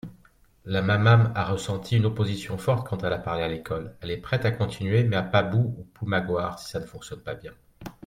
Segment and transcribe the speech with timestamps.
[0.65, 4.17] la mamam a ressenti une oposition forte quand elle a parlé à l'école, elle est
[4.17, 7.51] prête à continuer mais à Pabu ou Ploumagoar si ça ne fonctionne pas bien.